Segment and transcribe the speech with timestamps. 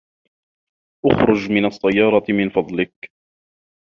[1.05, 3.11] اخرج من السّيّارة من فضلك.